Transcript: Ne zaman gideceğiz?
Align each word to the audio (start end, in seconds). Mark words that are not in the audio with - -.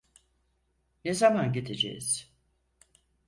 Ne 1.05 1.13
zaman 1.13 1.53
gideceğiz? 1.53 2.33